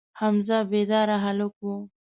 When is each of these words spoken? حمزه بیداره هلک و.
حمزه 0.19 0.59
بیداره 0.71 1.15
هلک 1.25 1.55
و. 1.67 1.71